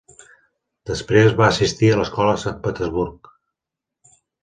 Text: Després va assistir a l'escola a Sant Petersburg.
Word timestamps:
Després 0.91 1.37
va 1.43 1.45
assistir 1.55 1.91
a 1.91 2.01
l'escola 2.01 2.35
a 2.39 2.43
Sant 2.47 2.61
Petersburg. 2.67 3.33